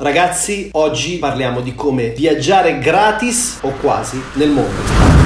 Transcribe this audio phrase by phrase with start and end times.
[0.00, 5.19] Ragazzi, oggi parliamo di come viaggiare gratis o quasi nel mondo.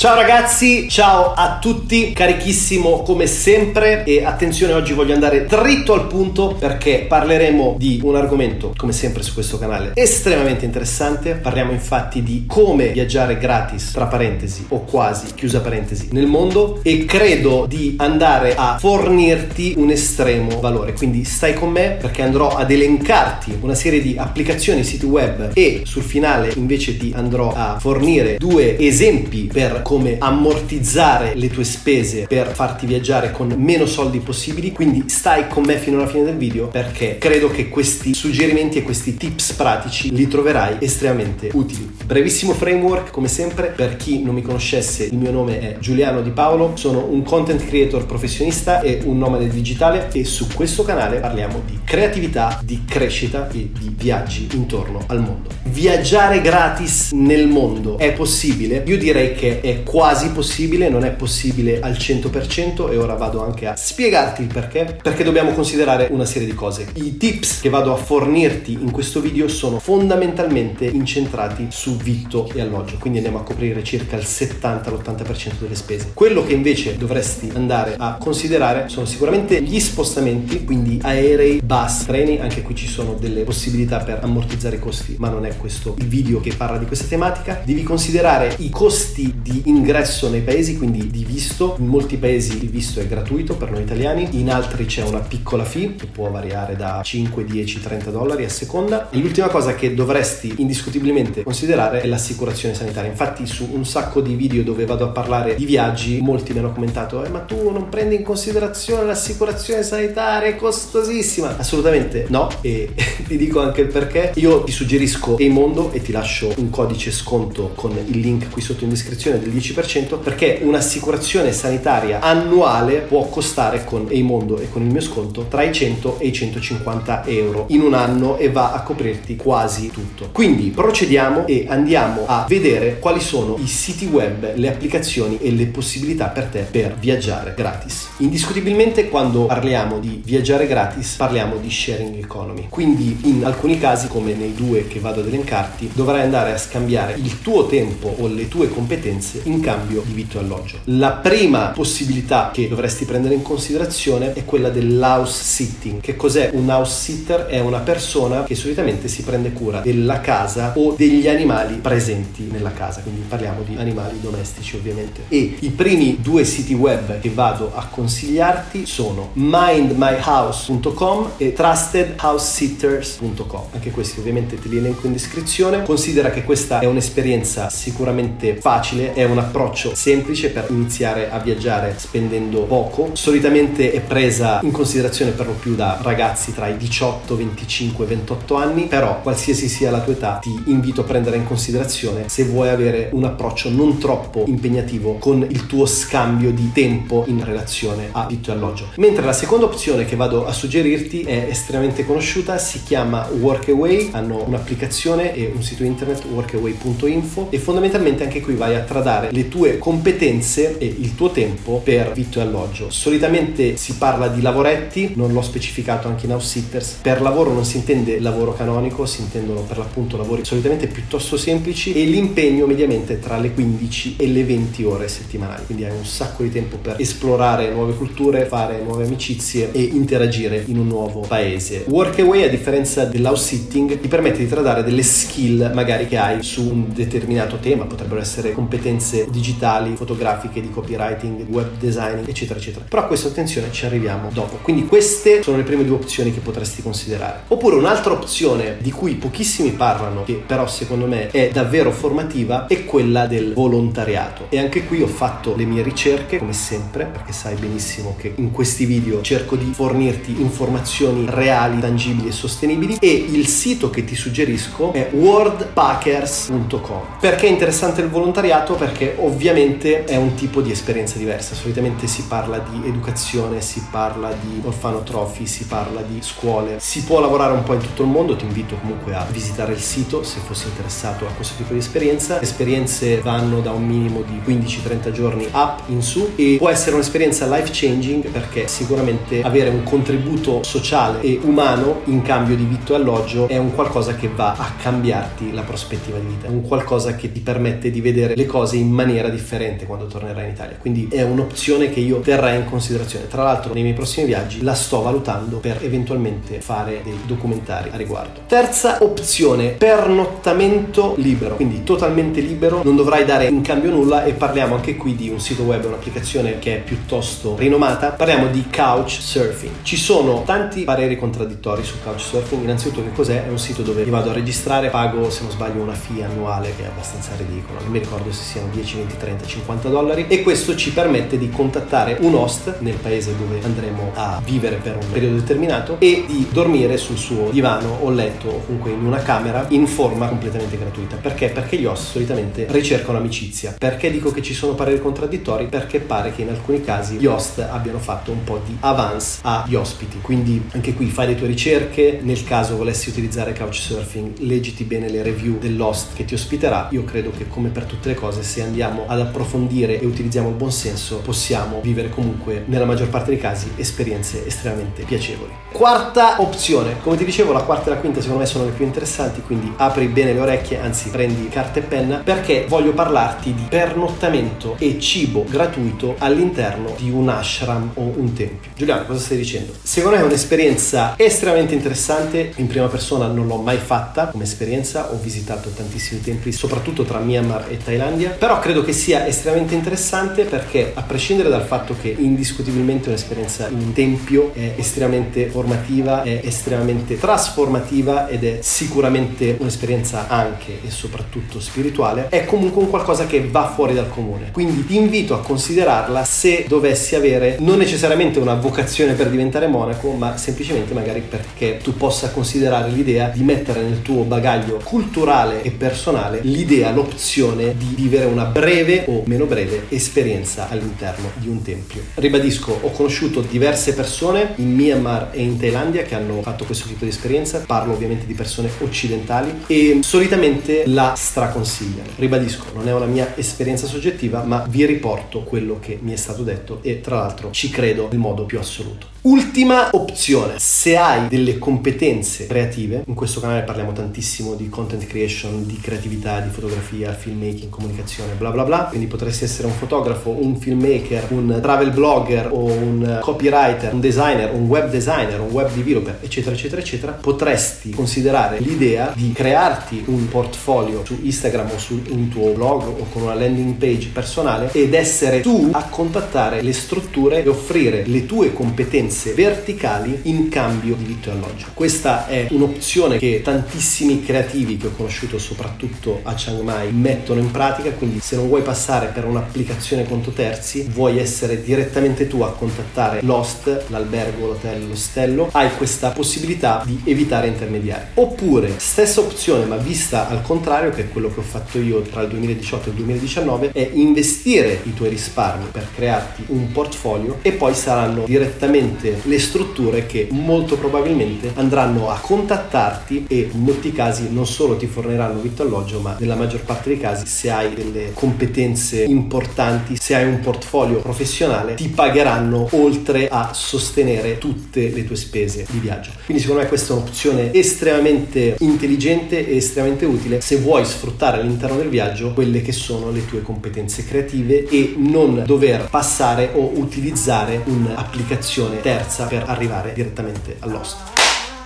[0.00, 4.02] Ciao ragazzi, ciao a tutti, carichissimo come sempre.
[4.04, 9.22] E attenzione oggi voglio andare dritto al punto perché parleremo di un argomento come sempre
[9.22, 15.34] su questo canale estremamente interessante, parliamo infatti di come viaggiare gratis tra parentesi o quasi
[15.34, 16.80] chiusa parentesi nel mondo.
[16.82, 22.48] E credo di andare a fornirti un estremo valore, quindi stai con me perché andrò
[22.56, 25.50] ad elencarti una serie di applicazioni, siti web.
[25.52, 31.64] E sul finale invece ti andrò a fornire due esempi per come ammortizzare le tue
[31.64, 34.70] spese per farti viaggiare con meno soldi possibili.
[34.70, 38.82] Quindi stai con me fino alla fine del video perché credo che questi suggerimenti e
[38.84, 41.92] questi tips pratici li troverai estremamente utili.
[42.04, 46.30] Brevissimo framework, come sempre, per chi non mi conoscesse, il mio nome è Giuliano Di
[46.30, 51.18] Paolo, sono un content creator professionista e un nome del digitale e su questo canale
[51.18, 55.48] parliamo di creatività, di crescita e di viaggi intorno al mondo.
[55.64, 58.84] Viaggiare gratis nel mondo è possibile?
[58.86, 63.66] Io direi che è quasi possibile, non è possibile al 100% e ora vado anche
[63.66, 66.88] a spiegarti il perché, perché dobbiamo considerare una serie di cose.
[66.94, 72.60] I tips che vado a fornirti in questo video sono fondamentalmente incentrati su vitto e
[72.60, 76.10] alloggio, quindi andiamo a coprire circa il 70-80% delle spese.
[76.14, 82.38] Quello che invece dovresti andare a considerare sono sicuramente gli spostamenti, quindi aerei, bus, treni,
[82.38, 86.06] anche qui ci sono delle possibilità per ammortizzare i costi, ma non è questo il
[86.06, 87.60] video che parla di questa tematica.
[87.64, 91.76] Devi considerare i costi di ingresso nei paesi, quindi di visto.
[91.78, 95.64] In molti paesi il visto è gratuito per noi italiani, in altri c'è una piccola
[95.64, 99.08] fee che può variare da 5, 10, 30 dollari a seconda.
[99.10, 103.10] E l'ultima cosa che dovresti indiscutibilmente considerare è l'assicurazione sanitaria.
[103.10, 106.72] Infatti su un sacco di video dove vado a parlare di viaggi, molti mi hanno
[106.72, 111.56] commentato, eh, ma tu non prendi in considerazione l'assicurazione sanitaria, è costosissima.
[111.56, 112.92] Assolutamente no, e
[113.26, 114.32] ti dico anche il perché.
[114.36, 118.84] Io ti suggerisco Eimondo e ti lascio un codice sconto con il link qui sotto
[118.84, 124.82] in descrizione del 10 10% perché un'assicurazione sanitaria annuale può costare con Eimondo e con
[124.82, 128.72] il mio sconto tra i 100 e i 150 euro in un anno e va
[128.72, 130.30] a coprirti quasi tutto.
[130.32, 135.66] Quindi procediamo e andiamo a vedere quali sono i siti web, le applicazioni e le
[135.66, 138.08] possibilità per te per viaggiare gratis.
[138.18, 142.66] Indiscutibilmente quando parliamo di viaggiare gratis parliamo di sharing economy.
[142.68, 147.14] Quindi in alcuni casi come nei due che vado ad elencarti dovrai andare a scambiare
[147.14, 150.78] il tuo tempo o le tue competenze in cambio di vitto e alloggio.
[150.84, 156.00] La prima possibilità che dovresti prendere in considerazione è quella dell'house sitting.
[156.00, 157.46] Che cos'è un house sitter?
[157.46, 162.72] È una persona che solitamente si prende cura della casa o degli animali presenti nella
[162.72, 165.22] casa, quindi parliamo di animali domestici ovviamente.
[165.28, 173.62] E i primi due siti web che vado a consigliarti sono mindmyhouse.com e trustedhousesitters.com.
[173.72, 175.82] Anche questi ovviamente te li elenco in descrizione.
[175.82, 181.94] Considera che questa è un'esperienza sicuramente facile, è una approccio semplice per iniziare a viaggiare
[181.96, 183.10] spendendo poco.
[183.14, 188.08] Solitamente è presa in considerazione per lo più da ragazzi tra i 18, 25 e
[188.08, 192.44] 28 anni, però qualsiasi sia la tua età ti invito a prendere in considerazione se
[192.44, 198.08] vuoi avere un approccio non troppo impegnativo con il tuo scambio di tempo in relazione
[198.12, 198.88] a vitto e alloggio.
[198.96, 204.44] Mentre la seconda opzione che vado a suggerirti è estremamente conosciuta, si chiama Workaway, hanno
[204.46, 209.78] un'applicazione e un sito internet workaway.info e fondamentalmente anche qui vai a tradare le tue
[209.78, 212.90] competenze e il tuo tempo per vitto e alloggio.
[212.90, 216.98] Solitamente si parla di lavoretti, non l'ho specificato anche in house sitters.
[217.02, 221.92] Per lavoro non si intende lavoro canonico, si intendono per l'appunto lavori solitamente piuttosto semplici
[221.92, 225.64] e l'impegno mediamente tra le 15 e le 20 ore settimanali.
[225.66, 230.62] Quindi hai un sacco di tempo per esplorare nuove culture, fare nuove amicizie e interagire
[230.66, 231.84] in un nuovo paese.
[231.88, 236.62] Workaway, a differenza dell'house sitting, ti permette di tradare delle skill magari che hai su
[236.62, 242.84] un determinato tema, potrebbero essere competenze digitali, fotografiche, di copywriting, web designing, eccetera, eccetera.
[242.88, 244.58] Però a questo attenzione ci arriviamo dopo.
[244.62, 247.42] Quindi queste sono le prime due opzioni che potresti considerare.
[247.48, 252.84] Oppure un'altra opzione di cui pochissimi parlano, che però secondo me è davvero formativa, è
[252.84, 254.46] quella del volontariato.
[254.48, 258.50] E anche qui ho fatto le mie ricerche, come sempre, perché sai benissimo che in
[258.50, 264.14] questi video cerco di fornirti informazioni reali, tangibili e sostenibili e il sito che ti
[264.14, 267.18] suggerisco è worldpackers.com.
[267.20, 268.74] Perché è interessante il volontariato?
[268.74, 271.54] Perché ovviamente è un tipo di esperienza diversa.
[271.54, 276.76] Solitamente si parla di educazione, si parla di orfanotrofi, si parla di scuole.
[276.78, 279.80] Si può lavorare un po' in tutto il mondo, ti invito comunque a visitare il
[279.80, 282.36] sito se fossi interessato a questo tipo di esperienza.
[282.36, 286.94] Le esperienze vanno da un minimo di 15-30 giorni up in su e può essere
[286.94, 292.92] un'esperienza life changing perché sicuramente avere un contributo sociale e umano in cambio di vitto
[292.92, 296.62] e alloggio è un qualcosa che va a cambiarti la prospettiva di vita, è un
[296.62, 300.76] qualcosa che ti permette di vedere le cose in maniera differente quando tornerai in Italia.
[300.76, 303.28] Quindi è un'opzione che io terrei in considerazione.
[303.28, 307.96] Tra l'altro nei miei prossimi viaggi la sto valutando per eventualmente fare dei documentari a
[307.96, 308.40] riguardo.
[308.46, 314.74] Terza opzione, pernottamento libero, quindi totalmente libero, non dovrai dare in cambio nulla e parliamo
[314.74, 318.10] anche qui di un sito web, un'applicazione che è piuttosto rinomata.
[318.10, 319.82] Parliamo di Couchsurfing.
[319.82, 322.62] Ci sono tanti pareri contraddittori su Couchsurfing.
[322.62, 323.46] Innanzitutto che cos'è?
[323.46, 326.74] È un sito dove mi vado a registrare, pago se non sbaglio una fee annuale
[326.76, 330.42] che è abbastanza ridicola, non mi ricordo se siano 10, 20, 30, 50 dollari e
[330.42, 335.10] questo ci permette di contattare un host nel paese dove andremo a vivere per un
[335.10, 339.66] periodo determinato e di dormire sul suo divano o letto o comunque in una camera
[339.70, 341.16] in forma completamente gratuita.
[341.16, 341.48] Perché?
[341.48, 343.74] Perché gli host solitamente ricercano amicizia.
[343.78, 345.66] Perché dico che ci sono pareri contraddittori?
[345.66, 349.74] Perché pare che in alcuni casi gli host abbiano fatto un po' di avance agli
[349.74, 350.18] ospiti.
[350.20, 355.22] Quindi anche qui fai le tue ricerche, nel caso volessi utilizzare Couchsurfing, leggiti bene le
[355.22, 356.88] review dell'host che ti ospiterà.
[356.92, 360.54] Io credo che come per tutte le cose, se andiamo ad approfondire e utilizziamo il
[360.54, 365.50] buon senso, possiamo vivere comunque nella maggior parte dei casi esperienze estremamente piacevoli.
[365.72, 368.84] Quarta opzione, come ti dicevo, la quarta e la quinta secondo me sono le più
[368.84, 373.66] interessanti, quindi apri bene le orecchie, anzi prendi carta e penna, perché voglio parlarti di
[373.68, 378.70] pernottamento e cibo gratuito all'interno di un ashram o un tempio.
[378.76, 379.72] Giuliano, cosa stai dicendo?
[379.82, 385.10] Secondo me è un'esperienza estremamente interessante, in prima persona non l'ho mai fatta come esperienza,
[385.12, 390.44] ho visitato tantissimi templi, soprattutto tra Myanmar e Thailandia, però credo che sia estremamente interessante
[390.44, 397.18] perché a prescindere dal fatto che indiscutibilmente un'esperienza in tempio è estremamente formativa, è estremamente
[397.18, 403.72] trasformativa ed è sicuramente un'esperienza anche e soprattutto spirituale, è comunque un qualcosa che va
[403.74, 404.50] fuori dal comune.
[404.52, 410.12] Quindi ti invito a considerarla se dovessi avere non necessariamente una vocazione per diventare monaco,
[410.12, 415.70] ma semplicemente magari perché tu possa considerare l'idea di mettere nel tuo bagaglio culturale e
[415.70, 422.02] personale l'idea, l'opzione di vivere una breve o meno breve esperienza all'interno di un tempio.
[422.14, 427.04] Ribadisco, ho conosciuto diverse persone in Myanmar e in Thailandia che hanno fatto questo tipo
[427.04, 432.10] di esperienza, parlo ovviamente di persone occidentali e solitamente la straconsigliano.
[432.16, 436.42] Ribadisco, non è una mia esperienza soggettiva, ma vi riporto quello che mi è stato
[436.42, 439.08] detto e tra l'altro ci credo nel modo più assoluto.
[439.22, 445.66] Ultima opzione, se hai delle competenze creative, in questo canale parliamo tantissimo di content creation,
[445.66, 450.56] di creatività, di fotografia, filmmaking, comunicazione, bla bla bla, quindi potresti essere un fotografo, un
[450.56, 456.18] filmmaker, un travel blogger o un copywriter, un designer, un web designer, un web developer,
[456.20, 462.28] eccetera, eccetera, eccetera, potresti considerare l'idea di crearti un portfolio su Instagram o su un
[462.28, 467.42] tuo blog o con una landing page personale ed essere tu a contattare le strutture
[467.42, 471.66] e offrire le tue competenze verticali in cambio di vitto e alloggio.
[471.74, 477.50] Questa è un'opzione che tantissimi creativi che ho conosciuto soprattutto a Chiang Mai mettono in
[477.50, 482.52] pratica, quindi se non vuoi passare per un'applicazione conto terzi, vuoi essere direttamente tu a
[482.52, 488.04] contattare l'host, l'albergo, l'hotel, l'ostello, hai questa possibilità di evitare intermediari.
[488.14, 492.22] Oppure stessa opzione ma vista al contrario, che è quello che ho fatto io tra
[492.22, 497.52] il 2018 e il 2019, è investire i tuoi risparmi per crearti un portfolio e
[497.52, 504.28] poi saranno direttamente le strutture che molto probabilmente andranno a contattarti e in molti casi
[504.30, 507.72] non solo ti forniranno vitto alloggio, ma nella maggior parte dei casi se hai
[508.10, 515.04] delle competenze importanti, se hai un portfolio professionale, ti pagheranno oltre a sostenere tutte le
[515.04, 516.10] tue spese di viaggio.
[516.24, 521.76] Quindi secondo me questa è un'opzione estremamente intelligente e estremamente utile se vuoi sfruttare all'interno
[521.76, 527.62] del viaggio quelle che sono le tue competenze creative e non dover passare o utilizzare
[527.64, 531.19] un'applicazione terza per arrivare direttamente all'host.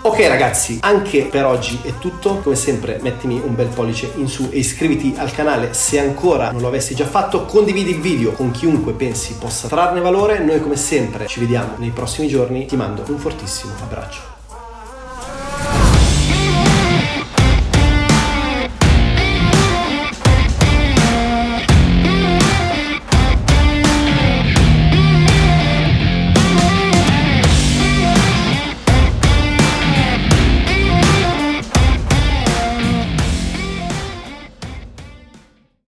[0.07, 2.41] Ok ragazzi, anche per oggi è tutto.
[2.41, 6.61] Come sempre mettimi un bel pollice in su e iscriviti al canale se ancora non
[6.61, 7.47] lo avessi già fatto.
[7.47, 10.41] Condividi il video con chiunque pensi possa trarne valore.
[10.41, 12.67] Noi come sempre ci vediamo nei prossimi giorni.
[12.67, 14.34] Ti mando un fortissimo abbraccio.